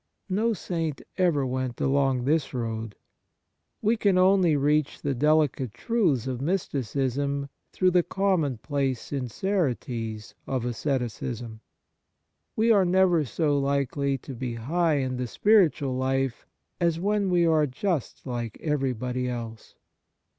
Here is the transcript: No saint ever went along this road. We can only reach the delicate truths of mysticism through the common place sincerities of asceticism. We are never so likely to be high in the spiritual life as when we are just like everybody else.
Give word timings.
No 0.29 0.53
saint 0.53 1.03
ever 1.19 1.45
went 1.45 1.79
along 1.79 2.23
this 2.23 2.55
road. 2.55 2.95
We 3.83 3.97
can 3.97 4.17
only 4.17 4.55
reach 4.55 4.99
the 5.03 5.13
delicate 5.13 5.75
truths 5.75 6.25
of 6.25 6.41
mysticism 6.41 7.49
through 7.71 7.91
the 7.91 8.01
common 8.01 8.57
place 8.57 8.99
sincerities 8.99 10.33
of 10.47 10.65
asceticism. 10.65 11.61
We 12.55 12.71
are 12.71 12.83
never 12.83 13.23
so 13.25 13.59
likely 13.59 14.17
to 14.17 14.33
be 14.33 14.55
high 14.55 14.95
in 14.95 15.17
the 15.17 15.27
spiritual 15.27 15.95
life 15.95 16.47
as 16.79 16.99
when 16.99 17.29
we 17.29 17.45
are 17.45 17.67
just 17.67 18.25
like 18.25 18.57
everybody 18.59 19.29
else. 19.29 19.75